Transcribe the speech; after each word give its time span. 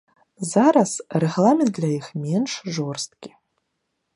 Зараз 0.51 0.91
рэгламент 1.23 1.71
для 1.77 1.91
іх 1.99 2.07
менш 2.25 2.51
жорсткі. 2.79 3.29